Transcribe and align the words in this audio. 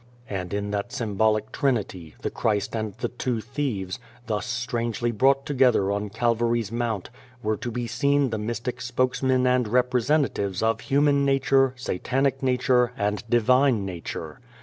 And 0.31 0.51
in 0.51 0.71
that 0.71 0.91
symbolic 0.91 1.51
trinity, 1.51 2.15
the 2.23 2.31
Christ 2.31 2.75
and 2.75 2.95
the 2.95 3.07
two 3.07 3.39
thieves, 3.39 3.99
thus 4.25 4.47
strangely 4.47 5.11
brought 5.11 5.45
together 5.45 5.91
on 5.91 6.09
Calvary's 6.09 6.71
Mount, 6.71 7.11
were 7.43 7.55
to 7.57 7.69
be 7.69 7.85
seen 7.85 8.31
the 8.31 8.39
mystic 8.39 8.81
spokesmen 8.81 9.45
and 9.45 9.67
representatives 9.67 10.63
of 10.63 10.79
Human 10.79 11.23
Nature, 11.23 11.73
Satanic 11.75 12.41
Nature, 12.41 12.93
and 12.97 13.23
Divine 13.29 13.85
Nature. 13.85 14.39